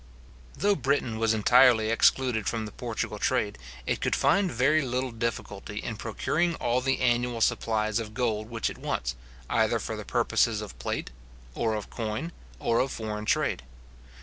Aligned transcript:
Though 0.57 0.73
Britain 0.73 1.19
were 1.19 1.27
entirely 1.27 1.91
excluded 1.91 2.47
from 2.47 2.65
the 2.65 2.71
Portugal 2.71 3.19
trade, 3.19 3.59
it 3.85 4.01
could 4.01 4.15
find 4.15 4.51
very 4.51 4.81
little 4.81 5.11
difficulty 5.11 5.77
in 5.77 5.95
procuring 5.95 6.55
all 6.55 6.81
the 6.81 6.99
annual 7.01 7.39
supplies 7.39 7.99
of 7.99 8.15
gold 8.15 8.49
which 8.49 8.67
it 8.71 8.79
wants, 8.79 9.13
either 9.47 9.77
for 9.77 9.95
the 9.95 10.03
purposes 10.03 10.59
of 10.59 10.79
plate, 10.79 11.11
or 11.53 11.75
of 11.75 11.91
coin, 11.91 12.31
or 12.57 12.79
of 12.79 12.91
foreign 12.91 13.25
trade. 13.25 13.61